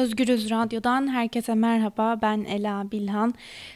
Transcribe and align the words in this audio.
Özgürüz 0.00 0.50
Radyo'dan 0.50 1.12
herkese 1.12 1.54
merhaba. 1.54 2.18
Ben 2.22 2.44
Ela 2.44 2.90
Bilhan. 2.90 3.34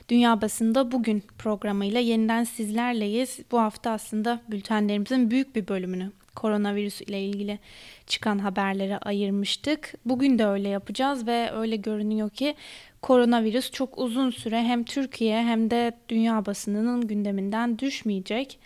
Dünya 0.09 0.41
Basında 0.43 0.93
Bugün 0.93 1.23
programıyla 1.39 2.01
yeniden 2.01 2.45
sizlerleyiz. 2.45 3.39
Bu 3.53 3.61
hafta 3.61 3.91
aslında 3.91 4.41
bültenlerimizin 4.49 5.31
büyük 5.31 5.57
bir 5.57 5.69
bölümünü 5.69 6.13
koronavirüs 6.35 7.01
ile 7.01 7.23
ilgili 7.23 7.59
çıkan 8.07 8.39
haberlere 8.39 8.99
ayırmıştık. 8.99 9.95
Bugün 10.05 10.39
de 10.39 10.47
öyle 10.47 10.69
yapacağız 10.69 11.27
ve 11.27 11.51
öyle 11.53 11.77
görünüyor 11.77 12.31
ki 12.31 12.55
koronavirüs 13.03 13.71
çok 13.71 13.99
uzun 13.99 14.31
süre 14.31 14.63
hem 14.63 14.85
Türkiye 14.85 15.43
hem 15.43 15.71
de 15.71 15.93
dünya 16.09 16.47
basınının 16.47 17.07
gündeminden 17.07 17.79
düşmeyecek. 17.79 18.59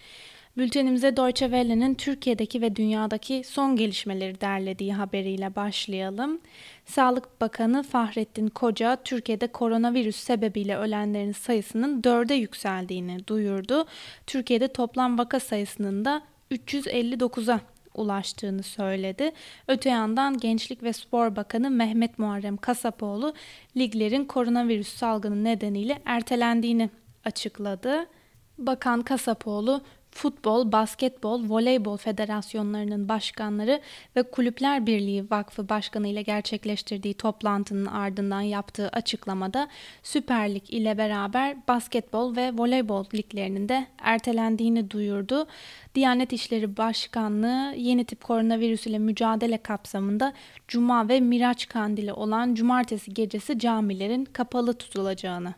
Bültenimize 0.59 1.17
Deutsche 1.17 1.47
Welle'nin 1.47 1.95
Türkiye'deki 1.95 2.61
ve 2.61 2.77
dünyadaki 2.77 3.43
son 3.47 3.77
gelişmeleri 3.77 4.41
derlediği 4.41 4.95
haberiyle 4.95 5.57
başlayalım. 5.57 6.41
Sağlık 6.85 7.41
Bakanı 7.41 7.83
Fahrettin 7.83 8.49
Koca, 8.49 8.97
Türkiye'de 9.05 9.47
koronavirüs 9.47 10.17
sebebiyle 10.17 10.77
ölenlerin 10.77 11.33
sayısının 11.33 12.05
dörde 12.05 12.35
yükseldiğini 12.35 13.27
duyurdu. 13.27 13.87
Türkiye'de 14.27 14.69
toplam 14.69 15.19
vaka 15.19 15.41
sayısının 15.41 16.05
da 16.05 16.23
359'a 16.51 17.61
ulaştığını 17.95 18.63
söyledi. 18.63 19.33
Öte 19.69 19.91
yandan 19.91 20.39
Gençlik 20.39 20.83
ve 20.83 20.93
Spor 20.93 21.37
Bakanı 21.37 21.71
Mehmet 21.71 22.19
Muharrem 22.19 22.57
Kasapoğlu 22.57 23.35
liglerin 23.77 24.25
koronavirüs 24.25 24.89
salgını 24.89 25.45
nedeniyle 25.45 26.03
ertelendiğini 26.05 26.91
açıkladı. 27.25 28.07
Bakan 28.59 29.03
Kasapoğlu 29.03 29.83
Futbol, 30.11 30.73
basketbol, 30.73 31.49
voleybol 31.49 31.97
federasyonlarının 31.97 33.09
başkanları 33.09 33.81
ve 34.17 34.23
Kulüpler 34.23 34.87
Birliği 34.87 35.31
Vakfı 35.31 35.69
Başkanı 35.69 36.09
ile 36.09 36.23
gerçekleştirdiği 36.23 37.15
toplantının 37.15 37.87
ardından 37.87 38.41
yaptığı 38.41 38.89
açıklamada 38.89 39.69
Süper 40.03 40.55
Lig 40.55 40.71
ile 40.71 40.99
beraber 40.99 41.57
basketbol 41.69 42.37
ve 42.37 42.53
voleybol 42.55 43.05
liglerinin 43.15 43.69
de 43.69 43.87
ertelendiğini 43.99 44.91
duyurdu. 44.91 45.47
Diyanet 45.95 46.33
İşleri 46.33 46.77
Başkanlığı 46.77 47.75
yeni 47.77 48.05
tip 48.05 48.25
koronavirüs 48.25 48.87
ile 48.87 48.99
mücadele 48.99 49.59
kapsamında 49.59 50.33
Cuma 50.69 51.09
ve 51.09 51.21
Miraç 51.21 51.69
Kandili 51.69 52.13
olan 52.13 52.55
cumartesi 52.55 53.15
gecesi 53.15 53.59
camilerin 53.59 54.25
kapalı 54.25 54.75
tutulacağını 54.75 55.55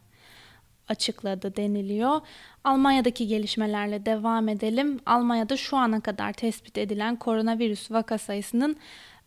açıkladı 0.91 1.56
deniliyor. 1.56 2.20
Almanya'daki 2.64 3.27
gelişmelerle 3.27 4.06
devam 4.06 4.48
edelim. 4.48 5.00
Almanya'da 5.06 5.56
şu 5.56 5.77
ana 5.77 6.00
kadar 6.00 6.33
tespit 6.33 6.78
edilen 6.78 7.17
koronavirüs 7.17 7.91
vaka 7.91 8.19
sayısının 8.19 8.77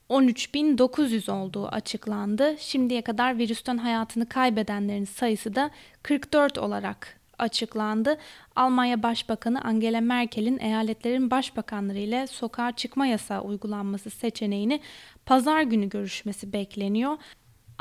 13.900 0.10 1.32
olduğu 1.32 1.68
açıklandı. 1.68 2.56
Şimdiye 2.60 3.02
kadar 3.02 3.38
virüsten 3.38 3.78
hayatını 3.78 4.30
kaybedenlerin 4.30 5.06
sayısı 5.06 5.56
da 5.56 5.70
44 6.04 6.58
olarak 6.58 7.20
açıklandı. 7.40 8.18
Almanya 8.56 9.04
Başbakanı 9.04 9.62
Angela 9.62 10.02
Merkel'in 10.02 10.60
eyaletlerin 10.60 11.32
başbakanları 11.32 11.98
ile 11.98 12.28
sokağa 12.28 12.72
çıkma 12.72 13.06
yasağı 13.06 13.42
uygulanması 13.42 14.10
seçeneğini 14.10 14.80
pazar 15.26 15.62
günü 15.62 15.90
görüşmesi 15.90 16.54
bekleniyor. 16.54 17.18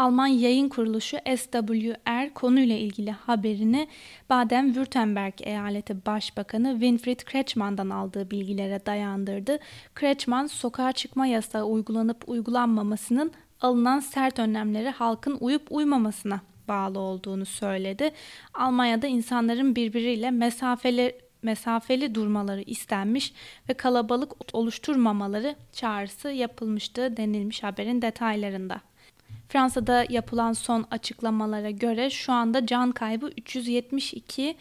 Alman 0.03 0.27
yayın 0.27 0.69
kuruluşu 0.69 1.17
SWR 1.36 2.34
konuyla 2.34 2.77
ilgili 2.77 3.11
haberini 3.11 3.89
Baden-Württemberg 4.31 5.33
eyaleti 5.42 6.06
başbakanı 6.06 6.72
Winfried 6.72 7.20
Kretschmann'dan 7.20 7.91
aldığı 7.91 8.31
bilgilere 8.31 8.86
dayandırdı. 8.86 9.59
Kretschmann 9.94 10.47
sokağa 10.47 10.92
çıkma 10.92 11.27
yasağı 11.27 11.64
uygulanıp 11.64 12.28
uygulanmamasının 12.28 13.33
alınan 13.61 14.00
sert 14.00 14.39
önlemleri 14.39 14.91
halkın 14.91 15.36
uyup 15.41 15.62
uymamasına 15.70 16.41
bağlı 16.69 16.98
olduğunu 16.98 17.47
söyledi. 17.47 18.11
Almanya'da 18.55 19.06
insanların 19.06 19.77
birbiriyle 19.77 20.31
mesafeli 20.31 21.16
mesafeli 21.42 22.14
durmaları 22.14 22.62
istenmiş 22.62 23.32
ve 23.69 23.75
kalabalık 23.75 24.55
oluşturmamaları 24.55 25.55
çağrısı 25.72 26.28
yapılmıştı 26.28 27.16
denilmiş 27.16 27.62
haberin 27.62 28.03
detaylarında. 28.03 28.81
Fransa'da 29.52 30.06
yapılan 30.08 30.52
son 30.52 30.86
açıklamalara 30.90 31.70
göre 31.70 32.10
şu 32.10 32.32
anda 32.32 32.66
can 32.66 32.92
kaybı 32.92 33.30
372, 33.36 34.56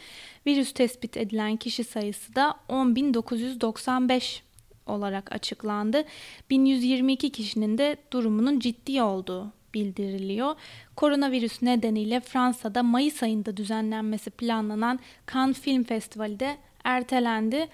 virüs 0.45 0.73
tespit 0.73 1.17
edilen 1.17 1.55
kişi 1.55 1.83
sayısı 1.83 2.35
da 2.35 2.55
10.995 2.69 4.41
olarak 4.85 5.31
açıklandı. 5.31 6.03
1122 6.49 7.29
kişinin 7.29 7.77
de 7.77 7.97
durumunun 8.11 8.59
ciddi 8.59 9.01
olduğu 9.01 9.53
bildiriliyor. 9.73 10.55
Koronavirüs 10.95 11.61
nedeniyle 11.61 12.19
Fransa'da 12.19 12.83
Mayıs 12.83 13.23
ayında 13.23 13.57
düzenlenmesi 13.57 14.29
planlanan 14.29 14.99
Cannes 15.33 15.61
Film 15.61 15.83
Festivali 15.83 16.39
de 16.39 16.57
ertelendi. 16.83 17.67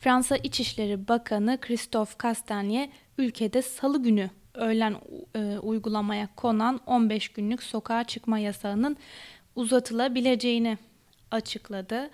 Fransa 0.00 0.36
İçişleri 0.36 1.08
Bakanı 1.08 1.58
Christophe 1.60 2.14
Castagne 2.22 2.90
ülkede 3.18 3.62
salı 3.62 4.02
günü 4.02 4.30
öğlen 4.54 4.96
e, 5.34 5.58
uygulamaya 5.58 6.28
konan 6.36 6.80
15 6.86 7.28
günlük 7.28 7.62
sokağa 7.62 8.04
çıkma 8.04 8.38
yasağının 8.38 8.96
uzatılabileceğini 9.56 10.78
açıkladı. 11.30 12.10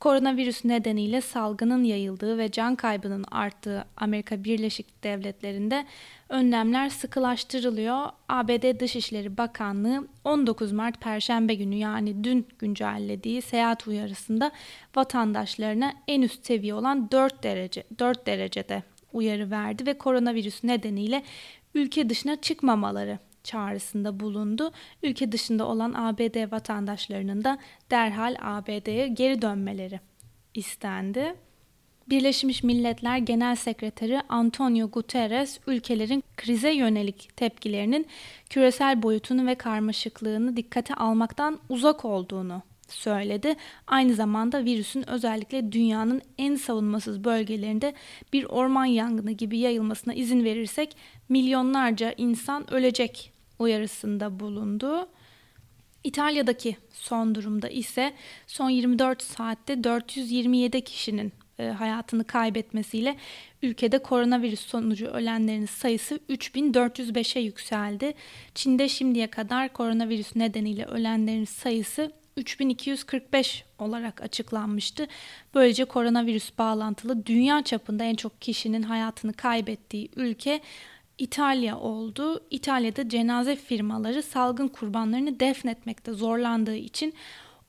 Koronavirüs 0.00 0.64
nedeniyle 0.64 1.20
salgının 1.20 1.84
yayıldığı 1.84 2.38
ve 2.38 2.50
can 2.50 2.76
kaybının 2.76 3.24
arttığı 3.30 3.84
Amerika 3.96 4.44
Birleşik 4.44 5.04
Devletleri'nde 5.04 5.86
önlemler 6.28 6.88
sıkılaştırılıyor. 6.88 8.06
ABD 8.28 8.80
Dışişleri 8.80 9.36
Bakanlığı 9.36 10.08
19 10.24 10.72
Mart 10.72 11.00
Perşembe 11.00 11.54
günü 11.54 11.74
yani 11.74 12.24
dün 12.24 12.46
güncellediği 12.58 13.42
seyahat 13.42 13.86
uyarısında 13.86 14.50
vatandaşlarına 14.96 15.92
en 16.08 16.22
üst 16.22 16.46
seviye 16.46 16.74
olan 16.74 17.10
4 17.10 17.42
derece 17.42 17.84
4 17.98 18.26
derecede 18.26 18.82
uyarı 19.12 19.50
verdi 19.50 19.86
ve 19.86 19.98
koronavirüs 19.98 20.64
nedeniyle 20.64 21.22
ülke 21.74 22.08
dışına 22.08 22.40
çıkmamaları 22.40 23.18
çağrısında 23.44 24.20
bulundu. 24.20 24.72
Ülke 25.02 25.32
dışında 25.32 25.66
olan 25.66 25.92
ABD 25.92 26.52
vatandaşlarının 26.52 27.44
da 27.44 27.58
derhal 27.90 28.36
ABD'ye 28.40 29.08
geri 29.08 29.42
dönmeleri 29.42 30.00
istendi. 30.54 31.34
Birleşmiş 32.08 32.62
Milletler 32.62 33.18
Genel 33.18 33.56
Sekreteri 33.56 34.20
Antonio 34.28 34.88
Guterres 34.88 35.60
ülkelerin 35.66 36.24
krize 36.36 36.72
yönelik 36.72 37.36
tepkilerinin 37.36 38.06
küresel 38.50 39.02
boyutunu 39.02 39.46
ve 39.46 39.54
karmaşıklığını 39.54 40.56
dikkate 40.56 40.94
almaktan 40.94 41.58
uzak 41.68 42.04
olduğunu 42.04 42.62
söyledi. 42.92 43.54
Aynı 43.86 44.14
zamanda 44.14 44.64
virüsün 44.64 45.10
özellikle 45.10 45.72
dünyanın 45.72 46.22
en 46.38 46.56
savunmasız 46.56 47.24
bölgelerinde 47.24 47.94
bir 48.32 48.44
orman 48.44 48.84
yangını 48.84 49.32
gibi 49.32 49.58
yayılmasına 49.58 50.14
izin 50.14 50.44
verirsek 50.44 50.96
milyonlarca 51.28 52.14
insan 52.16 52.74
ölecek 52.74 53.32
uyarısında 53.58 54.40
bulundu. 54.40 55.08
İtalya'daki 56.04 56.76
son 56.92 57.34
durumda 57.34 57.68
ise 57.68 58.14
son 58.46 58.70
24 58.70 59.22
saatte 59.22 59.84
427 59.84 60.84
kişinin 60.84 61.32
e, 61.60 61.66
hayatını 61.68 62.24
kaybetmesiyle 62.24 63.16
ülkede 63.62 63.98
koronavirüs 63.98 64.60
sonucu 64.60 65.06
ölenlerin 65.06 65.66
sayısı 65.66 66.20
3405'e 66.28 67.40
yükseldi. 67.40 68.14
Çin'de 68.54 68.88
şimdiye 68.88 69.26
kadar 69.26 69.72
koronavirüs 69.72 70.36
nedeniyle 70.36 70.84
ölenlerin 70.84 71.44
sayısı 71.44 72.12
3245 72.36 73.64
olarak 73.78 74.22
açıklanmıştı. 74.22 75.06
Böylece 75.54 75.84
koronavirüs 75.84 76.58
bağlantılı 76.58 77.26
dünya 77.26 77.62
çapında 77.62 78.04
en 78.04 78.14
çok 78.14 78.42
kişinin 78.42 78.82
hayatını 78.82 79.32
kaybettiği 79.32 80.10
ülke 80.16 80.60
İtalya 81.18 81.78
oldu. 81.78 82.44
İtalya'da 82.50 83.08
cenaze 83.08 83.56
firmaları 83.56 84.22
salgın 84.22 84.68
kurbanlarını 84.68 85.40
defnetmekte 85.40 86.12
zorlandığı 86.12 86.76
için 86.76 87.14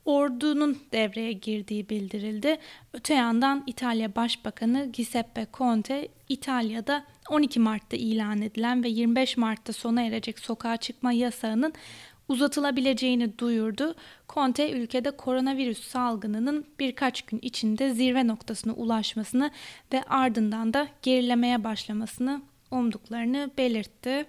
ordunun 0.05 0.77
devreye 0.91 1.31
girdiği 1.31 1.89
bildirildi. 1.89 2.57
Öte 2.93 3.13
yandan 3.13 3.63
İtalya 3.67 4.15
Başbakanı 4.15 4.91
Giuseppe 4.93 5.47
Conte 5.53 6.07
İtalya'da 6.29 7.05
12 7.29 7.59
Mart'ta 7.59 7.97
ilan 7.97 8.41
edilen 8.41 8.83
ve 8.83 8.89
25 8.89 9.37
Mart'ta 9.37 9.73
sona 9.73 10.01
erecek 10.01 10.39
sokağa 10.39 10.77
çıkma 10.77 11.11
yasağının 11.11 11.73
uzatılabileceğini 12.31 13.37
duyurdu. 13.37 13.95
Conte 14.29 14.71
ülkede 14.71 15.11
koronavirüs 15.11 15.83
salgınının 15.87 16.65
birkaç 16.79 17.21
gün 17.21 17.39
içinde 17.41 17.93
zirve 17.93 18.27
noktasına 18.27 18.73
ulaşmasını 18.73 19.51
ve 19.93 20.03
ardından 20.03 20.73
da 20.73 20.87
gerilemeye 21.01 21.63
başlamasını 21.63 22.41
umduklarını 22.71 23.51
belirtti. 23.57 24.25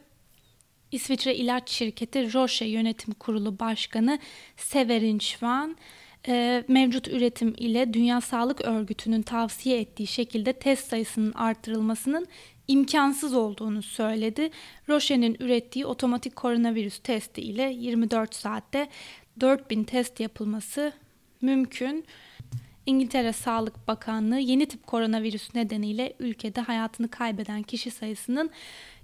İsviçre 0.93 1.34
ilaç 1.34 1.70
şirketi 1.70 2.34
Roche 2.34 2.66
Yönetim 2.66 3.14
Kurulu 3.14 3.58
Başkanı 3.58 4.19
Severin 4.56 5.19
Schwan, 5.19 5.76
e, 6.28 6.64
mevcut 6.69 7.08
üretim 7.08 7.54
ile 7.56 7.94
Dünya 7.94 8.20
Sağlık 8.20 8.60
Örgütü'nün 8.60 9.22
tavsiye 9.22 9.80
ettiği 9.80 10.06
şekilde 10.06 10.52
test 10.52 10.88
sayısının 10.88 11.32
arttırılmasının 11.32 12.26
imkansız 12.69 13.34
olduğunu 13.34 13.82
söyledi. 13.82 14.50
Roche'nin 14.88 15.36
ürettiği 15.40 15.86
otomatik 15.86 16.36
koronavirüs 16.36 16.98
testi 16.98 17.40
ile 17.40 17.72
24 17.72 18.34
saatte 18.34 18.88
4000 19.40 19.84
test 19.84 20.20
yapılması 20.20 20.92
mümkün. 21.40 22.04
İngiltere 22.86 23.32
Sağlık 23.32 23.88
Bakanlığı 23.88 24.38
yeni 24.38 24.66
tip 24.66 24.86
koronavirüs 24.86 25.54
nedeniyle 25.54 26.12
ülkede 26.19 26.60
hayatını 26.60 27.08
kaybeden 27.08 27.62
kişi 27.62 27.90
sayısının 27.90 28.50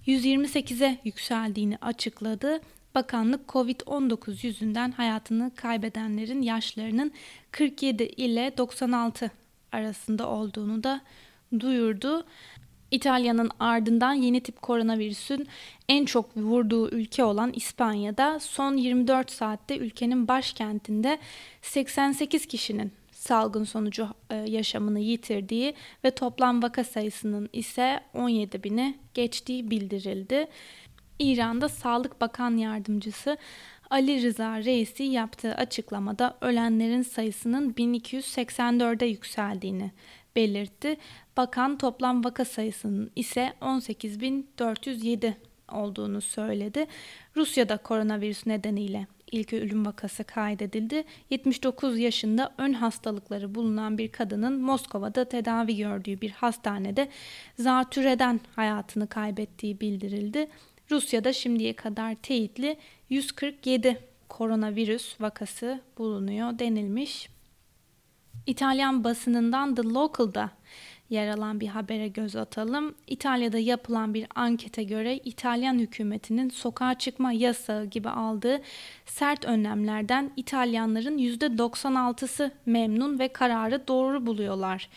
128'e 0.07 0.99
yükseldiğini 1.05 1.79
açıkladı. 1.81 2.61
Bakanlık 2.99 3.49
COVID-19 3.49 4.47
yüzünden 4.47 4.91
hayatını 4.91 5.55
kaybedenlerin 5.55 6.43
yaşlarının 6.43 7.13
47 7.53 8.03
ile 8.03 8.53
96 8.57 9.31
arasında 9.73 10.29
olduğunu 10.29 10.85
da 10.85 11.01
duyurdu. 11.61 12.25
İtalya'nın 12.91 13.51
ardından 13.61 14.13
yeni 14.13 14.41
tip 14.41 14.63
koronavirüsün 14.63 15.49
en 15.89 16.05
çok 16.05 16.37
vurduğu 16.37 16.91
ülke 16.91 17.25
olan 17.25 17.53
İspanya'da 17.53 18.41
son 18.41 18.77
24 18.77 19.31
saatte 19.31 19.79
ülkenin 19.79 20.29
başkentinde 20.29 21.19
88 21.63 22.47
kişinin 22.47 22.93
salgın 23.11 23.65
sonucu 23.65 24.09
e, 24.31 24.35
yaşamını 24.35 25.01
yitirdiği 25.01 25.75
ve 26.05 26.11
toplam 26.11 26.63
vaka 26.63 26.85
sayısının 26.85 27.49
ise 27.53 28.01
17 28.15 28.65
bini 28.65 28.99
geçtiği 29.15 29.71
bildirildi. 29.71 30.49
İran'da 31.19 31.69
Sağlık 31.69 32.21
Bakan 32.21 32.57
Yardımcısı 32.57 33.37
Ali 33.91 34.23
Rıza 34.23 34.59
Reisi 34.59 35.03
yaptığı 35.03 35.55
açıklamada 35.55 36.39
ölenlerin 36.41 37.03
sayısının 37.03 37.73
1284'e 37.73 39.07
yükseldiğini 39.07 39.91
belirtti. 40.37 40.97
Bakan 41.37 41.79
toplam 41.79 42.25
vaka 42.25 42.45
sayısının 42.45 43.11
ise 43.17 43.53
18.407 43.61 45.33
olduğunu 45.73 46.21
söyledi. 46.21 46.87
Rusya'da 47.37 47.77
koronavirüs 47.77 48.47
nedeniyle 48.47 49.07
ilk 49.33 49.53
ölüm 49.53 49.87
vakası 49.87 50.25
kaydedildi. 50.25 51.05
79 51.31 51.99
yaşında 51.99 52.55
ön 52.59 52.73
hastalıkları 52.73 53.55
bulunan 53.55 53.99
bir 53.99 54.13
kadının 54.13 54.61
Moskova'da 54.61 55.25
tedavi 55.25 55.77
gördüğü 55.77 56.21
bir 56.21 56.31
hastanede 56.31 57.09
zatürreden 57.59 58.41
hayatını 58.57 59.07
kaybettiği 59.07 59.81
bildirildi. 59.81 60.49
Rusya'da 60.91 61.33
şimdiye 61.33 61.73
kadar 61.73 62.15
teyitli 62.15 62.77
147 63.11 63.99
koronavirüs 64.29 65.21
vakası 65.21 65.81
bulunuyor 65.99 66.59
denilmiş. 66.59 67.29
İtalyan 68.47 69.05
basınından 69.05 69.75
The 69.75 69.83
Local'da 69.83 70.51
yer 71.11 71.29
alan 71.29 71.61
bir 71.61 71.67
habere 71.67 72.09
göz 72.09 72.37
atalım. 72.37 72.95
İtalya'da 73.07 73.59
yapılan 73.59 74.15
bir 74.15 74.27
ankete 74.35 74.83
göre 74.83 75.17
İtalyan 75.17 75.79
hükümetinin 75.79 76.49
sokağa 76.49 76.99
çıkma 76.99 77.33
yasağı 77.33 77.85
gibi 77.85 78.09
aldığı 78.09 78.61
sert 79.07 79.45
önlemlerden 79.45 80.33
İtalyanların 80.37 81.19
%96'sı 81.19 82.53
memnun 82.67 83.19
ve 83.19 83.29
kararı 83.29 83.89
doğru 83.89 84.27
buluyorlar 84.27 84.89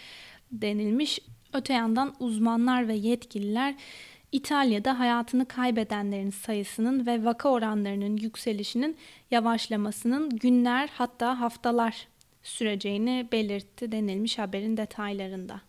denilmiş. 0.52 1.20
Öte 1.54 1.74
yandan 1.74 2.16
uzmanlar 2.20 2.88
ve 2.88 2.94
yetkililer 2.94 3.76
İtalya'da 4.32 5.00
hayatını 5.00 5.46
kaybedenlerin 5.46 6.30
sayısının 6.30 7.06
ve 7.06 7.26
vaka 7.26 7.50
oranlarının 7.50 8.18
yükselişinin 8.18 8.98
yavaşlamasının 9.32 10.30
günler 10.30 10.90
hatta 10.94 11.40
haftalar 11.40 12.08
süreceğini 12.44 13.28
belirtti 13.32 13.92
denilmiş 13.92 14.40
haberin 14.40 14.78
detaylarında. 14.78 15.62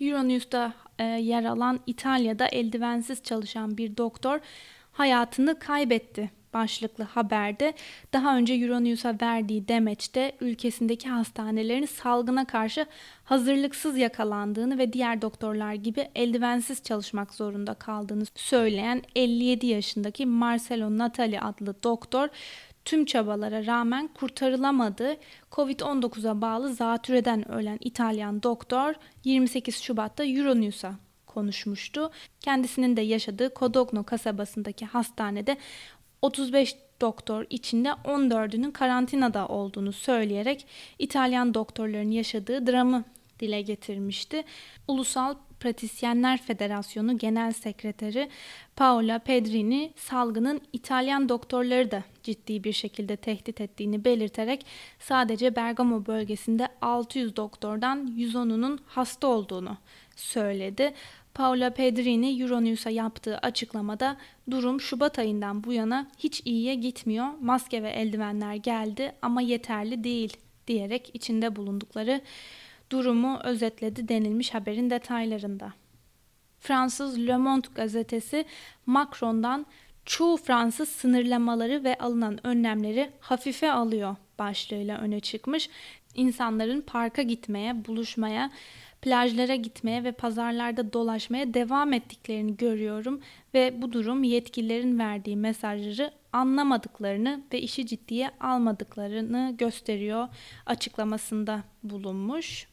Euronews'ta 0.00 0.72
e, 0.98 1.04
yer 1.04 1.44
alan 1.44 1.80
İtalya'da 1.86 2.46
eldivensiz 2.46 3.22
çalışan 3.22 3.78
bir 3.78 3.96
doktor 3.96 4.40
hayatını 4.92 5.58
kaybetti 5.58 6.30
başlıklı 6.54 7.04
haberde 7.04 7.74
daha 8.12 8.36
önce 8.36 8.54
Euronews'a 8.54 9.16
verdiği 9.22 9.68
demeçte 9.68 10.32
ülkesindeki 10.40 11.08
hastanelerin 11.08 11.86
salgına 11.86 12.46
karşı 12.46 12.86
hazırlıksız 13.24 13.96
yakalandığını 13.96 14.78
ve 14.78 14.92
diğer 14.92 15.22
doktorlar 15.22 15.74
gibi 15.74 16.08
eldivensiz 16.14 16.82
çalışmak 16.82 17.34
zorunda 17.34 17.74
kaldığını 17.74 18.24
söyleyen 18.34 19.02
57 19.16 19.66
yaşındaki 19.66 20.26
Marcelo 20.26 20.98
Natali 20.98 21.40
adlı 21.40 21.82
doktor 21.82 22.28
tüm 22.84 23.04
çabalara 23.04 23.66
rağmen 23.66 24.08
kurtarılamadı. 24.08 25.16
Covid-19'a 25.52 26.40
bağlı 26.40 26.74
zatürreden 26.74 27.50
ölen 27.52 27.78
İtalyan 27.80 28.42
doktor 28.42 28.94
28 29.24 29.82
Şubat'ta 29.82 30.24
Euronews'a 30.24 30.94
konuşmuştu. 31.26 32.10
Kendisinin 32.40 32.96
de 32.96 33.00
yaşadığı 33.00 33.52
Codogno 33.56 34.04
kasabasındaki 34.04 34.86
hastanede 34.86 35.56
35 36.22 36.76
doktor 37.00 37.46
içinde 37.50 37.88
14'ünün 37.88 38.72
karantinada 38.72 39.48
olduğunu 39.48 39.92
söyleyerek 39.92 40.66
İtalyan 40.98 41.54
doktorların 41.54 42.10
yaşadığı 42.10 42.66
dramı 42.66 43.04
dile 43.40 43.62
getirmişti. 43.62 44.44
Ulusal 44.88 45.34
Pratisyenler 45.60 46.42
Federasyonu 46.42 47.18
Genel 47.18 47.52
Sekreteri 47.52 48.28
Paola 48.76 49.18
Pedrini 49.18 49.92
salgının 49.96 50.60
İtalyan 50.72 51.28
doktorları 51.28 51.90
da 51.90 52.02
ciddi 52.22 52.64
bir 52.64 52.72
şekilde 52.72 53.16
tehdit 53.16 53.60
ettiğini 53.60 54.04
belirterek 54.04 54.66
sadece 54.98 55.56
Bergamo 55.56 56.06
bölgesinde 56.06 56.68
600 56.80 57.36
doktordan 57.36 58.06
110'unun 58.16 58.78
hasta 58.86 59.26
olduğunu 59.26 59.76
söyledi. 60.16 60.94
Paola 61.34 61.70
Pedrini 61.70 62.42
Euronews'a 62.42 62.90
yaptığı 62.90 63.38
açıklamada 63.38 64.16
durum 64.50 64.80
Şubat 64.80 65.18
ayından 65.18 65.64
bu 65.64 65.72
yana 65.72 66.06
hiç 66.18 66.42
iyiye 66.44 66.74
gitmiyor. 66.74 67.26
Maske 67.40 67.82
ve 67.82 67.90
eldivenler 67.90 68.54
geldi 68.54 69.12
ama 69.22 69.42
yeterli 69.42 70.04
değil 70.04 70.36
diyerek 70.66 71.10
içinde 71.14 71.56
bulundukları 71.56 72.20
durumu 72.90 73.38
özetledi 73.44 74.08
denilmiş 74.08 74.54
haberin 74.54 74.90
detaylarında. 74.90 75.72
Fransız 76.58 77.18
Le 77.18 77.36
Monde 77.36 77.66
gazetesi 77.74 78.44
Macron'dan 78.86 79.66
çoğu 80.04 80.36
Fransız 80.36 80.88
sınırlamaları 80.88 81.84
ve 81.84 81.98
alınan 81.98 82.46
önlemleri 82.46 83.10
hafife 83.20 83.72
alıyor 83.72 84.16
başlığıyla 84.38 84.98
öne 84.98 85.20
çıkmış. 85.20 85.68
İnsanların 86.14 86.80
parka 86.80 87.22
gitmeye, 87.22 87.84
buluşmaya, 87.84 88.50
plajlara 89.02 89.54
gitmeye 89.54 90.04
ve 90.04 90.12
pazarlarda 90.12 90.92
dolaşmaya 90.92 91.54
devam 91.54 91.92
ettiklerini 91.92 92.56
görüyorum 92.56 93.20
ve 93.54 93.82
bu 93.82 93.92
durum 93.92 94.22
yetkililerin 94.22 94.98
verdiği 94.98 95.36
mesajları 95.36 96.12
anlamadıklarını 96.32 97.42
ve 97.52 97.60
işi 97.60 97.86
ciddiye 97.86 98.30
almadıklarını 98.40 99.54
gösteriyor 99.58 100.28
açıklamasında 100.66 101.62
bulunmuş. 101.82 102.71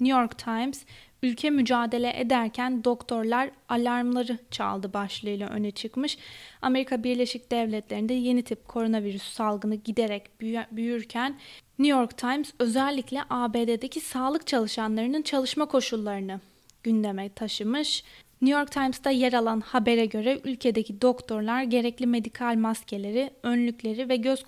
New 0.00 0.20
York 0.20 0.38
Times 0.38 0.84
ülke 1.22 1.50
mücadele 1.50 2.20
ederken 2.20 2.84
doktorlar 2.84 3.50
alarmları 3.68 4.38
çaldı 4.50 4.92
başlığıyla 4.92 5.48
öne 5.48 5.70
çıkmış. 5.70 6.18
Amerika 6.62 7.04
Birleşik 7.04 7.50
Devletleri'nde 7.50 8.14
yeni 8.14 8.42
tip 8.42 8.68
koronavirüs 8.68 9.22
salgını 9.22 9.74
giderek 9.74 10.40
büyürken 10.72 11.36
New 11.78 11.98
York 11.98 12.18
Times 12.18 12.52
özellikle 12.58 13.22
ABD'deki 13.30 14.00
sağlık 14.00 14.46
çalışanlarının 14.46 15.22
çalışma 15.22 15.66
koşullarını 15.66 16.40
gündeme 16.82 17.28
taşımış. 17.28 18.04
New 18.42 18.58
York 18.58 18.72
Times'ta 18.72 19.10
yer 19.10 19.32
alan 19.32 19.60
habere 19.60 20.06
göre 20.06 20.40
ülkedeki 20.44 21.00
doktorlar 21.00 21.62
gerekli 21.62 22.06
medikal 22.06 22.56
maskeleri, 22.56 23.30
önlükleri 23.42 24.08
ve 24.08 24.16
göz 24.16 24.44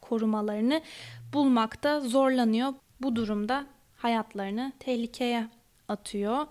korumalarını 0.00 0.80
bulmakta 1.32 2.00
zorlanıyor. 2.00 2.74
Bu 3.00 3.16
durumda 3.16 3.66
hayatlarını 4.02 4.72
tehlikeye 4.78 5.48
atıyor. 5.88 6.46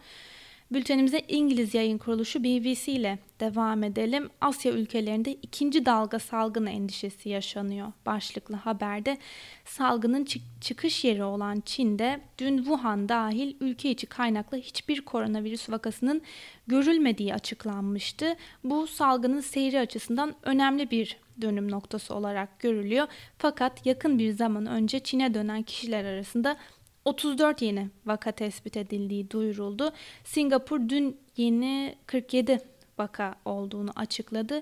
Bültenimize 0.71 1.21
İngiliz 1.27 1.73
yayın 1.73 1.97
kuruluşu 1.97 2.43
BBC 2.43 2.91
ile 2.91 3.19
devam 3.39 3.83
edelim. 3.83 4.29
Asya 4.41 4.71
ülkelerinde 4.71 5.33
ikinci 5.33 5.85
dalga 5.85 6.19
salgın 6.19 6.65
endişesi 6.65 7.29
yaşanıyor. 7.29 7.91
Başlıklı 8.05 8.55
haberde 8.55 9.17
salgının 9.65 10.27
çıkış 10.61 11.03
yeri 11.03 11.23
olan 11.23 11.63
Çin'de 11.65 12.21
dün 12.37 12.57
Wuhan 12.57 13.09
dahil 13.09 13.55
ülke 13.59 13.91
içi 13.91 14.07
kaynaklı 14.07 14.57
hiçbir 14.57 15.01
koronavirüs 15.01 15.69
vakasının 15.69 16.21
görülmediği 16.67 17.33
açıklanmıştı. 17.33 18.35
Bu 18.63 18.87
salgının 18.87 19.41
seyri 19.41 19.79
açısından 19.79 20.35
önemli 20.43 20.91
bir 20.91 21.17
dönüm 21.41 21.71
noktası 21.71 22.15
olarak 22.15 22.59
görülüyor. 22.59 23.07
Fakat 23.37 23.85
yakın 23.85 24.19
bir 24.19 24.31
zaman 24.31 24.65
önce 24.65 24.99
Çin'e 24.99 25.33
dönen 25.33 25.63
kişiler 25.63 26.05
arasında 26.05 26.57
34 27.05 27.61
yeni 27.61 27.89
vaka 28.05 28.31
tespit 28.31 28.77
edildiği 28.77 29.31
duyuruldu. 29.31 29.93
Singapur 30.23 30.89
dün 30.89 31.17
yeni 31.37 31.95
47 32.05 32.59
vaka 32.97 33.35
olduğunu 33.45 33.89
açıkladı. 33.95 34.61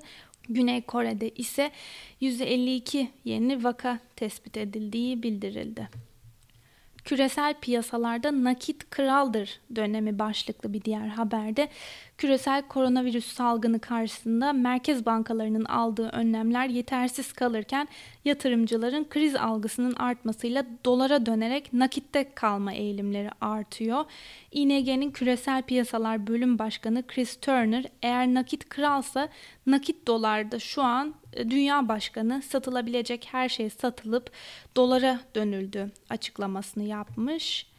Güney 0.50 0.81
Kore'de 0.81 1.29
ise 1.29 1.72
152 2.22 3.10
yeni 3.25 3.63
vaka 3.63 4.00
tespit 4.15 4.58
edildiği 4.58 5.24
bildirildi. 5.24 5.89
Küresel 7.05 7.53
piyasalarda 7.62 8.43
nakit 8.43 8.89
kraldır 8.89 9.60
dönemi 9.75 10.19
başlıklı 10.19 10.74
bir 10.74 10.84
diğer 10.84 11.08
haberde 11.08 11.69
küresel 12.19 12.61
koronavirüs 12.61 13.33
salgını 13.33 13.79
karşısında 13.79 14.53
merkez 14.53 15.05
bankalarının 15.05 15.65
aldığı 15.65 16.09
önlemler 16.09 16.67
yetersiz 16.67 17.33
kalırken 17.33 17.88
yatırımcıların 18.25 19.09
kriz 19.09 19.35
algısının 19.35 19.95
artmasıyla 19.95 20.65
dolara 20.85 21.25
dönerek 21.25 21.73
nakitte 21.73 22.31
kalma 22.35 22.73
eğilimleri 22.73 23.29
artıyor. 23.41 24.05
ING'nin 24.51 25.11
küresel 25.11 25.61
piyasalar 25.61 26.27
bölüm 26.27 26.59
başkanı 26.59 27.07
Chris 27.07 27.39
Turner 27.39 27.85
eğer 28.01 28.27
nakit 28.27 28.69
kralsa 28.69 29.29
nakit 29.65 30.07
dolarda 30.07 30.59
şu 30.59 30.81
an 30.83 31.15
e, 31.33 31.49
dünya 31.49 31.88
başkanı 31.88 32.41
satılabilecek 32.41 33.27
her 33.31 33.49
şey 33.49 33.69
satılıp 33.69 34.31
dolara 34.75 35.19
dönüldü 35.35 35.91
açıklamasını 36.09 36.83
yapmış. 36.83 37.69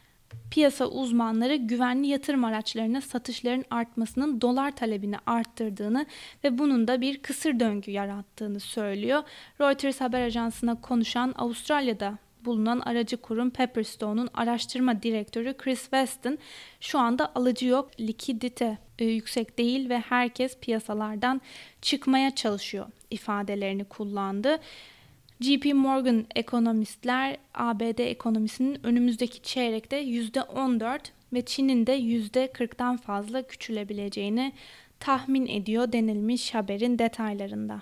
Piyasa 0.51 0.85
uzmanları 0.85 1.55
güvenli 1.55 2.07
yatırım 2.07 2.43
araçlarına 2.43 3.01
satışların 3.01 3.65
artmasının 3.69 4.41
dolar 4.41 4.75
talebini 4.75 5.17
arttırdığını 5.25 6.05
ve 6.43 6.57
bunun 6.57 6.87
da 6.87 7.01
bir 7.01 7.21
kısır 7.21 7.59
döngü 7.59 7.91
yarattığını 7.91 8.59
söylüyor. 8.59 9.23
Reuters 9.61 10.01
haber 10.01 10.21
ajansına 10.21 10.81
konuşan 10.81 11.33
Avustralya'da 11.37 12.17
bulunan 12.45 12.79
aracı 12.79 13.17
kurum 13.17 13.49
Pepperstone'un 13.49 14.29
araştırma 14.33 15.03
direktörü 15.03 15.53
Chris 15.57 15.81
Weston 15.81 16.37
şu 16.79 16.99
anda 16.99 17.31
alıcı 17.35 17.67
yok, 17.67 17.89
likidite 17.99 18.77
e, 18.99 19.05
yüksek 19.05 19.57
değil 19.57 19.89
ve 19.89 19.99
herkes 19.99 20.57
piyasalardan 20.57 21.41
çıkmaya 21.81 22.35
çalışıyor 22.35 22.85
ifadelerini 23.09 23.83
kullandı. 23.83 24.59
JP 25.41 25.73
Morgan 25.73 26.25
ekonomistler 26.35 27.37
ABD 27.53 27.99
ekonomisinin 27.99 28.79
önümüzdeki 28.83 29.41
çeyrekte 29.41 30.03
%14 30.03 30.99
ve 31.33 31.45
Çin'in 31.45 31.87
de 31.87 31.99
%40'dan 31.99 32.97
fazla 32.97 33.47
küçülebileceğini 33.47 34.53
tahmin 34.99 35.47
ediyor 35.47 35.91
denilmiş 35.91 36.53
haberin 36.53 36.99
detaylarında. 36.99 37.81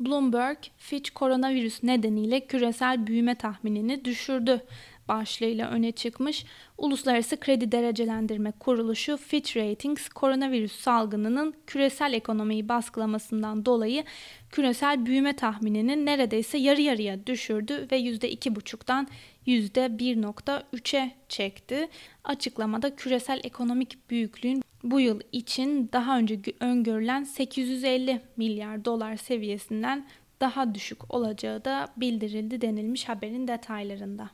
Bloomberg, 0.00 0.58
Fitch 0.76 1.10
koronavirüs 1.10 1.82
nedeniyle 1.82 2.40
küresel 2.40 3.06
büyüme 3.06 3.34
tahminini 3.34 4.04
düşürdü 4.04 4.60
başlığıyla 5.08 5.70
öne 5.70 5.92
çıkmış. 5.92 6.44
Uluslararası 6.78 7.40
Kredi 7.40 7.72
Derecelendirme 7.72 8.52
Kuruluşu 8.52 9.16
Fitch 9.16 9.56
Ratings 9.56 10.08
koronavirüs 10.08 10.72
salgınının 10.72 11.54
küresel 11.66 12.12
ekonomiyi 12.12 12.68
baskılamasından 12.68 13.66
dolayı 13.66 14.04
küresel 14.50 15.06
büyüme 15.06 15.36
tahminini 15.36 16.06
neredeyse 16.06 16.58
yarı 16.58 16.80
yarıya 16.80 17.26
düşürdü 17.26 17.88
ve 17.92 18.00
%2,5'tan 18.00 19.06
%1,3'e 19.46 21.12
çekti. 21.28 21.88
Açıklamada 22.24 22.96
küresel 22.96 23.40
ekonomik 23.44 24.10
büyüklüğün 24.10 24.62
bu 24.82 25.00
yıl 25.00 25.20
için 25.32 25.90
daha 25.92 26.18
önce 26.18 26.40
öngörülen 26.60 27.24
850 27.24 28.20
milyar 28.36 28.84
dolar 28.84 29.16
seviyesinden 29.16 30.06
daha 30.40 30.74
düşük 30.74 31.14
olacağı 31.14 31.64
da 31.64 31.88
bildirildi 31.96 32.60
denilmiş 32.60 33.08
haberin 33.08 33.48
detaylarında. 33.48 34.30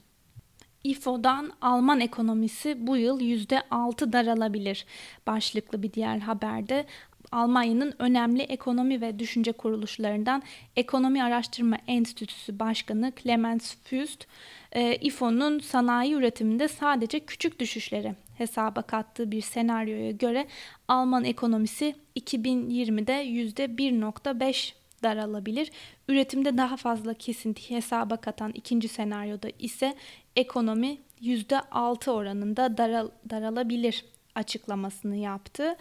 İFO'dan 0.84 1.52
Alman 1.60 2.00
ekonomisi 2.00 2.87
bu 2.87 2.96
yıl 2.96 3.20
%6 3.20 4.12
daralabilir 4.12 4.87
başlıklı 5.26 5.82
bir 5.82 5.92
diğer 5.92 6.18
haberde. 6.18 6.87
Almanya'nın 7.32 7.94
önemli 7.99 8.42
ekonomi 8.42 9.00
ve 9.00 9.18
düşünce 9.18 9.52
kuruluşlarından 9.52 10.42
Ekonomi 10.76 11.22
Araştırma 11.22 11.78
Enstitüsü 11.87 12.58
Başkanı 12.58 13.12
Clemens 13.22 13.75
Füst, 13.84 14.26
e, 14.72 14.96
İFO'nun 14.96 15.58
sanayi 15.58 16.14
üretiminde 16.14 16.68
sadece 16.68 17.20
küçük 17.20 17.60
düşüşleri 17.60 18.14
hesaba 18.38 18.82
kattığı 18.82 19.30
bir 19.30 19.40
senaryoya 19.40 20.10
göre 20.10 20.46
Alman 20.88 21.25
ekonomisi 21.25 21.94
2020'de 22.16 23.25
%1.5 23.25 24.79
daralabilir. 25.02 25.71
Üretimde 26.09 26.59
daha 26.59 26.76
fazla 26.76 27.14
kesinti 27.14 27.71
hesaba 27.71 28.16
katan 28.16 28.52
ikinci 28.52 28.88
senaryoda 28.88 29.49
ise 29.59 29.95
ekonomi 30.37 30.99
%6 31.23 32.11
oranında 32.11 32.76
daral, 32.78 33.09
daralabilir 33.30 34.04
açıklamasını 34.35 35.16
yaptı. 35.16 35.76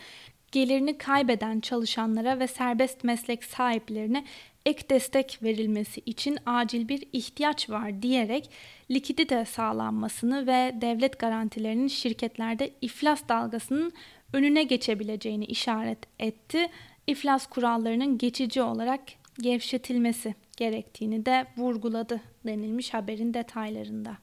Gelirini 0.52 0.98
kaybeden 0.98 1.60
çalışanlara 1.60 2.40
ve 2.40 2.48
serbest 2.48 3.04
meslek 3.04 3.44
sahiplerine 3.44 4.26
ek 4.66 4.90
destek 4.90 5.40
verilmesi 5.44 6.02
için 6.06 6.38
acil 6.46 6.88
bir 6.88 7.04
ihtiyaç 7.14 7.70
var 7.70 8.02
diyerek 8.02 8.50
likidite 8.92 9.46
sağlanmasını 9.46 10.48
ve 10.48 10.76
devlet 10.82 11.20
garantilerinin 11.20 11.88
şirketlerde 11.88 12.72
iflas 12.82 13.28
dalgasının 13.30 13.92
önüne 14.34 14.64
geçebileceğini 14.64 15.46
işaret 15.46 16.00
etti. 16.20 16.68
İflas 17.10 17.48
kurallarının 17.48 18.18
geçici 18.18 18.62
olarak 18.62 19.02
gevşetilmesi 19.42 20.36
gerektiğini 20.58 21.26
de 21.26 21.48
vurguladı 21.58 22.22
denilmiş 22.46 22.94
haberin 22.94 23.34
detaylarında. 23.34 24.18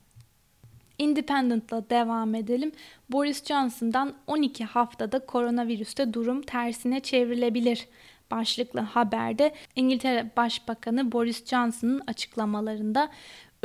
Independent'la 0.98 1.90
devam 1.90 2.34
edelim. 2.34 2.72
Boris 3.10 3.44
Johnson'dan 3.44 4.14
12 4.26 4.64
haftada 4.64 5.18
koronavirüste 5.18 6.14
durum 6.14 6.42
tersine 6.42 7.00
çevrilebilir 7.00 7.88
başlıklı 8.30 8.80
haberde 8.80 9.54
İngiltere 9.76 10.30
Başbakanı 10.36 11.12
Boris 11.12 11.46
Johnson'ın 11.46 12.02
açıklamalarında 12.06 13.08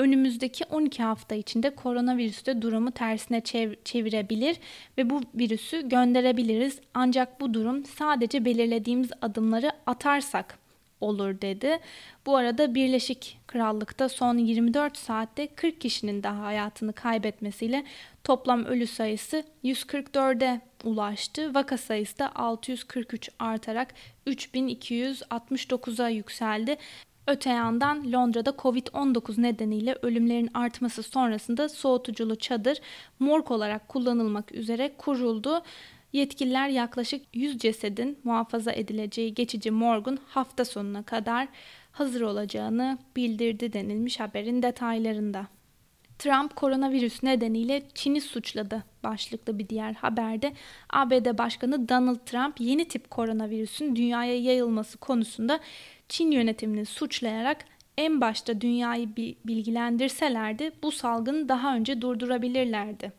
önümüzdeki 0.01 0.65
12 0.65 1.03
hafta 1.03 1.36
içinde 1.36 1.70
koronavirüste 1.70 2.62
durumu 2.62 2.91
tersine 2.91 3.41
çevirebilir 3.84 4.58
ve 4.98 5.10
bu 5.10 5.22
virüsü 5.36 5.89
gönderebiliriz. 5.89 6.79
Ancak 6.93 7.41
bu 7.41 7.53
durum 7.53 7.86
sadece 7.86 8.46
belirlediğimiz 8.46 9.12
adımları 9.22 9.72
atarsak 9.86 10.58
olur 11.01 11.41
dedi. 11.41 11.79
Bu 12.25 12.38
arada 12.38 12.75
Birleşik 12.75 13.39
Krallık'ta 13.48 14.10
son 14.10 14.38
24 14.38 14.98
saatte 14.98 15.48
40 15.48 15.81
kişinin 15.81 16.24
daha 16.24 16.43
hayatını 16.43 16.93
kaybetmesiyle 16.93 17.84
toplam 18.24 18.65
ölü 18.65 18.88
sayısı 18.88 19.43
144'e 19.63 20.62
ulaştı. 20.84 21.55
Vaka 21.55 21.77
sayısı 21.77 22.20
da 22.20 22.36
643 22.36 23.29
artarak 23.39 23.93
3269'a 24.27 26.10
yükseldi. 26.10 26.77
Öte 27.28 27.50
yandan 27.50 28.12
Londra'da 28.12 28.50
Covid-19 28.50 29.42
nedeniyle 29.42 29.96
ölümlerin 30.01 30.50
artması 30.54 31.04
sonrasında 31.04 31.70
soğutuculu 31.70 32.36
çadır 32.36 32.82
morg 33.20 33.51
olarak 33.51 33.88
kullanılmak 33.88 34.51
üzere 34.56 34.94
kuruldu. 34.98 35.63
Yetkililer 36.13 36.70
yaklaşık 36.70 37.22
100 37.34 37.58
cesedin 37.58 38.20
muhafaza 38.24 38.72
edileceği 38.72 39.34
geçici 39.34 39.72
morgun 39.72 40.20
hafta 40.28 40.66
sonuna 40.66 41.04
kadar 41.04 41.48
hazır 41.92 42.22
olacağını 42.22 42.98
bildirdi 43.16 43.74
denilmiş 43.74 44.20
haberin 44.20 44.62
detaylarında. 44.62 45.48
Trump 46.20 46.56
koronavirüs 46.56 47.24
nedeniyle 47.24 47.84
Çin'i 47.94 48.22
suçladı 48.22 48.84
başlıklı 49.04 49.60
bir 49.60 49.70
diğer 49.70 49.94
haberde 49.94 50.54
ABD 50.90 51.38
Başkanı 51.38 51.90
Donald 51.90 52.20
Trump 52.25 52.60
yeni 52.60 52.88
tip 52.88 53.12
koronavirüsün 53.12 53.96
dünyaya 53.96 54.40
yayılması 54.40 54.98
konusunda 54.98 55.60
Çin 56.12 56.32
yönetimini 56.32 56.86
suçlayarak 56.86 57.65
en 57.98 58.22
başta 58.22 58.62
dünyayı 58.62 59.15
bilgilendirselerdi 59.46 60.72
bu 60.84 60.91
salgını 60.91 61.50
daha 61.50 61.75
önce 61.75 62.01
durdurabilirlerdi 62.01 63.12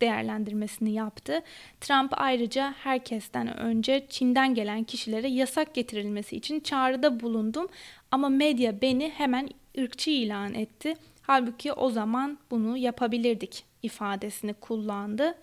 değerlendirmesini 0.00 0.92
yaptı. 0.92 1.40
Trump 1.80 2.12
ayrıca 2.16 2.74
herkesten 2.78 3.58
önce 3.58 4.06
Çin'den 4.08 4.54
gelen 4.54 4.84
kişilere 4.84 5.28
yasak 5.28 5.74
getirilmesi 5.74 6.36
için 6.36 6.60
çağrıda 6.60 7.20
bulundum 7.20 7.68
ama 8.10 8.28
medya 8.28 8.80
beni 8.82 9.10
hemen 9.10 9.48
ırkçı 9.78 10.10
ilan 10.10 10.54
etti. 10.54 10.94
Halbuki 11.22 11.72
o 11.72 11.90
zaman 11.90 12.38
bunu 12.50 12.76
yapabilirdik 12.76 13.64
ifadesini 13.82 14.54
kullandı. 14.54 15.34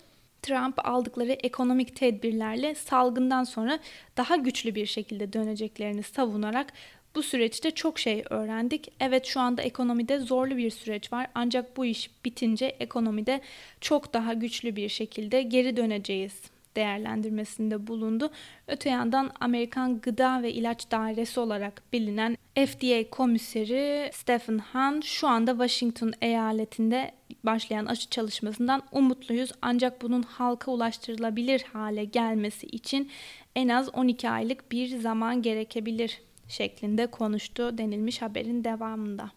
Trump 0.42 0.88
aldıkları 0.88 1.32
ekonomik 1.32 1.96
tedbirlerle 1.96 2.74
salgından 2.74 3.44
sonra 3.44 3.78
daha 4.16 4.36
güçlü 4.36 4.74
bir 4.74 4.86
şekilde 4.86 5.32
döneceklerini 5.32 6.02
savunarak 6.02 6.72
bu 7.14 7.22
süreçte 7.22 7.70
çok 7.70 7.98
şey 7.98 8.24
öğrendik. 8.30 8.92
Evet 9.00 9.26
şu 9.26 9.40
anda 9.40 9.62
ekonomide 9.62 10.18
zorlu 10.18 10.56
bir 10.56 10.70
süreç 10.70 11.12
var 11.12 11.26
ancak 11.34 11.76
bu 11.76 11.84
iş 11.84 12.10
bitince 12.24 12.66
ekonomide 12.66 13.40
çok 13.80 14.14
daha 14.14 14.34
güçlü 14.34 14.76
bir 14.76 14.88
şekilde 14.88 15.42
geri 15.42 15.76
döneceğiz 15.76 16.42
değerlendirmesinde 16.76 17.86
bulundu. 17.86 18.30
Öte 18.68 18.90
yandan 18.90 19.30
Amerikan 19.40 20.00
Gıda 20.00 20.42
ve 20.42 20.52
İlaç 20.52 20.90
Dairesi 20.90 21.40
olarak 21.40 21.82
bilinen 21.92 22.36
FDA 22.66 23.10
komiseri 23.10 24.10
Stephen 24.12 24.58
Hahn 24.58 25.00
şu 25.00 25.28
anda 25.28 25.50
Washington 25.50 26.12
eyaletinde 26.20 27.12
başlayan 27.44 27.86
aşı 27.86 28.10
çalışmasından 28.10 28.82
umutluyuz. 28.92 29.52
Ancak 29.62 30.02
bunun 30.02 30.22
halka 30.22 30.70
ulaştırılabilir 30.70 31.64
hale 31.72 32.04
gelmesi 32.04 32.66
için 32.66 33.10
en 33.56 33.68
az 33.68 33.94
12 33.94 34.30
aylık 34.30 34.72
bir 34.72 34.98
zaman 34.98 35.42
gerekebilir 35.42 36.20
şeklinde 36.48 37.06
konuştu 37.06 37.78
denilmiş 37.78 38.22
haberin 38.22 38.64
devamında. 38.64 39.30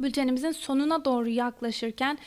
Bültenimizin 0.00 0.52
sonuna 0.52 1.04
doğru 1.04 1.28
yaklaşırken 1.28 2.18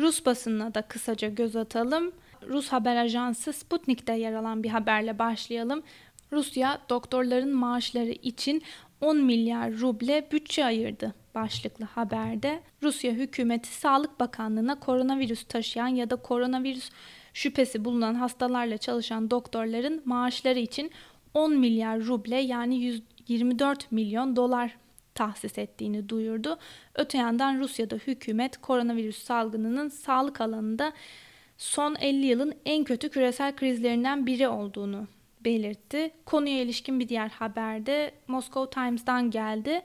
Rus 0.00 0.26
basınına 0.26 0.74
da 0.74 0.82
kısaca 0.82 1.28
göz 1.28 1.56
atalım. 1.56 2.12
Rus 2.48 2.68
haber 2.68 2.96
ajansı 2.96 3.52
Sputnik'te 3.52 4.12
yer 4.12 4.32
alan 4.32 4.62
bir 4.62 4.68
haberle 4.68 5.18
başlayalım. 5.18 5.82
Rusya 6.32 6.80
doktorların 6.88 7.54
maaşları 7.54 8.10
için 8.10 8.62
10 9.00 9.16
milyar 9.16 9.72
ruble 9.72 10.28
bütçe 10.32 10.64
ayırdı 10.64 11.14
başlıklı 11.34 11.84
haberde. 11.84 12.60
Rusya 12.82 13.12
hükümeti 13.12 13.68
Sağlık 13.68 14.20
Bakanlığı'na 14.20 14.80
koronavirüs 14.80 15.44
taşıyan 15.44 15.88
ya 15.88 16.10
da 16.10 16.16
koronavirüs 16.16 16.90
şüphesi 17.34 17.84
bulunan 17.84 18.14
hastalarla 18.14 18.78
çalışan 18.78 19.30
doktorların 19.30 20.02
maaşları 20.04 20.58
için 20.58 20.90
10 21.34 21.58
milyar 21.58 22.00
ruble 22.00 22.36
yani 22.36 23.02
124 23.28 23.92
milyon 23.92 24.36
dolar 24.36 24.76
tahsis 25.14 25.58
ettiğini 25.58 26.08
duyurdu. 26.08 26.58
Öte 26.94 27.18
yandan 27.18 27.60
Rusya'da 27.60 27.96
hükümet 27.96 28.56
koronavirüs 28.56 29.22
salgınının 29.24 29.88
sağlık 29.88 30.40
alanında 30.40 30.92
son 31.58 31.94
50 32.00 32.26
yılın 32.26 32.54
en 32.64 32.84
kötü 32.84 33.08
küresel 33.08 33.56
krizlerinden 33.56 34.26
biri 34.26 34.48
olduğunu 34.48 35.06
belirtti. 35.44 36.10
Konuya 36.24 36.62
ilişkin 36.62 37.00
bir 37.00 37.08
diğer 37.08 37.28
haberde 37.28 38.14
Moscow 38.28 38.80
Times'dan 38.80 39.30
geldi. 39.30 39.82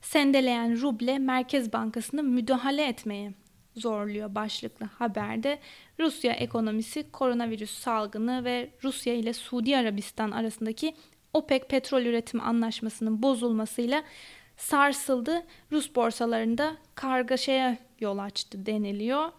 Sendeleyen 0.00 0.80
ruble 0.80 1.18
Merkez 1.18 1.72
Bankası'nı 1.72 2.22
müdahale 2.22 2.86
etmeye 2.86 3.32
zorluyor 3.76 4.34
başlıklı 4.34 4.86
haberde. 4.86 5.58
Rusya 6.00 6.32
ekonomisi 6.32 7.12
koronavirüs 7.12 7.70
salgını 7.70 8.44
ve 8.44 8.70
Rusya 8.84 9.14
ile 9.14 9.32
Suudi 9.32 9.76
Arabistan 9.76 10.30
arasındaki 10.30 10.94
OPEC 11.34 11.62
petrol 11.68 12.02
üretim 12.02 12.40
anlaşmasının 12.40 13.22
bozulmasıyla 13.22 14.02
sarsıldı. 14.56 15.42
Rus 15.72 15.94
borsalarında 15.94 16.76
kargaşaya 16.94 17.76
yol 18.00 18.18
açtı 18.18 18.66
deniliyor. 18.66 19.32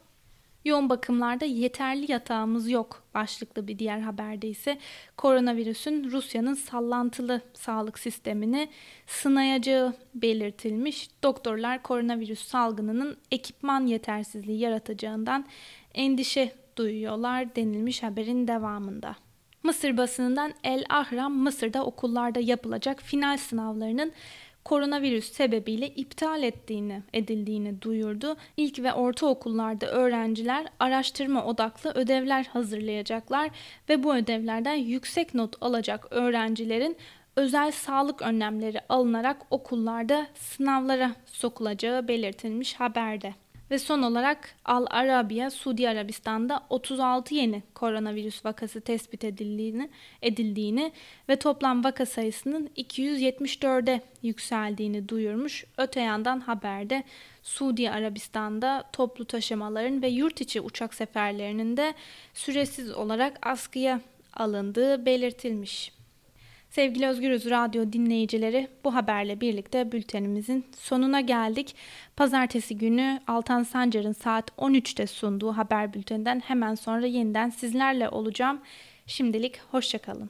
Yoğun 0.65 0.89
bakımlarda 0.89 1.45
yeterli 1.45 2.11
yatağımız 2.11 2.69
yok 2.69 3.03
başlıklı 3.13 3.67
bir 3.67 3.79
diğer 3.79 3.99
haberde 3.99 4.47
ise 4.47 4.77
koronavirüsün 5.17 6.11
Rusya'nın 6.11 6.53
sallantılı 6.53 7.41
sağlık 7.53 7.99
sistemini 7.99 8.69
sınayacağı 9.07 9.93
belirtilmiş. 10.15 11.09
Doktorlar 11.23 11.83
koronavirüs 11.83 12.47
salgınının 12.47 13.17
ekipman 13.31 13.85
yetersizliği 13.85 14.59
yaratacağından 14.59 15.45
endişe 15.93 16.55
duyuyorlar 16.75 17.55
denilmiş 17.55 18.03
haberin 18.03 18.47
devamında. 18.47 19.15
Mısır 19.63 19.97
basınından 19.97 20.53
El 20.63 20.83
Ahram 20.89 21.33
Mısır'da 21.33 21.85
okullarda 21.85 22.39
yapılacak 22.39 23.01
final 23.01 23.37
sınavlarının 23.37 24.11
koronavirüs 24.63 25.31
sebebiyle 25.31 25.87
iptal 25.87 26.43
ettiğini, 26.43 27.03
edildiğini 27.13 27.81
duyurdu. 27.81 28.37
İlk 28.57 28.79
ve 28.79 28.93
ortaokullarda 28.93 29.87
öğrenciler 29.87 30.65
araştırma 30.79 31.45
odaklı 31.45 31.91
ödevler 31.91 32.43
hazırlayacaklar 32.43 33.49
ve 33.89 34.03
bu 34.03 34.15
ödevlerden 34.15 34.75
yüksek 34.75 35.33
not 35.33 35.55
alacak 35.61 36.07
öğrencilerin 36.11 36.97
özel 37.35 37.71
sağlık 37.71 38.21
önlemleri 38.21 38.79
alınarak 38.89 39.37
okullarda 39.49 40.27
sınavlara 40.35 41.15
sokulacağı 41.25 42.07
belirtilmiş 42.07 42.73
haberde. 42.73 43.33
Ve 43.71 43.79
son 43.79 44.01
olarak 44.01 44.55
Al 44.65 44.85
Arabiya, 44.89 45.51
Suudi 45.51 45.89
Arabistan'da 45.89 46.65
36 46.69 47.35
yeni 47.35 47.63
koronavirüs 47.73 48.45
vakası 48.45 48.81
tespit 48.81 49.23
edildiğini, 49.23 49.89
edildiğini 50.21 50.91
ve 51.29 51.35
toplam 51.35 51.83
vaka 51.83 52.05
sayısının 52.05 52.69
274'e 52.77 54.01
yükseldiğini 54.23 55.09
duyurmuş. 55.09 55.65
Öte 55.77 56.01
yandan 56.01 56.39
haberde 56.39 57.03
Suudi 57.43 57.91
Arabistan'da 57.91 58.83
toplu 58.93 59.25
taşımaların 59.25 60.01
ve 60.01 60.07
yurt 60.07 60.41
içi 60.41 60.61
uçak 60.61 60.93
seferlerinin 60.93 61.77
de 61.77 61.93
süresiz 62.33 62.91
olarak 62.91 63.47
askıya 63.47 64.01
alındığı 64.33 65.05
belirtilmiş. 65.05 65.98
Sevgili 66.69 67.07
Özgürüz 67.07 67.49
Radyo 67.49 67.93
dinleyicileri 67.93 68.67
bu 68.83 68.95
haberle 68.95 69.41
birlikte 69.41 69.91
bültenimizin 69.91 70.65
sonuna 70.77 71.21
geldik. 71.21 71.75
Pazartesi 72.15 72.77
günü 72.77 73.19
Altan 73.27 73.63
Sancar'ın 73.63 74.11
saat 74.11 74.49
13'te 74.49 75.07
sunduğu 75.07 75.51
haber 75.51 75.93
bülteninden 75.93 76.39
hemen 76.39 76.75
sonra 76.75 77.05
yeniden 77.05 77.49
sizlerle 77.49 78.09
olacağım. 78.09 78.61
Şimdilik 79.07 79.59
hoşçakalın. 79.71 80.27